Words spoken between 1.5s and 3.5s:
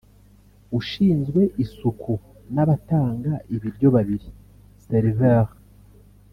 isuku n’abatanga